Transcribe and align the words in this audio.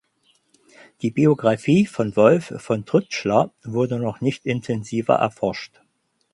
Die 1.03 1.11
Biografie 1.11 1.85
von 1.85 2.15
Wolf 2.15 2.55
von 2.57 2.87
Trützschler 2.87 3.51
wurde 3.63 3.99
noch 3.99 4.19
nicht 4.19 4.47
intensiver 4.47 5.13
erforscht. 5.13 5.79